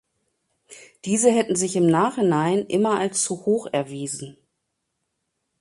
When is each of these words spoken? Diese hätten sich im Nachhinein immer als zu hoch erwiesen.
Diese 1.05 1.29
hätten 1.31 1.55
sich 1.55 1.75
im 1.75 1.85
Nachhinein 1.85 2.65
immer 2.65 2.97
als 2.97 3.23
zu 3.23 3.45
hoch 3.45 3.67
erwiesen. 3.71 4.35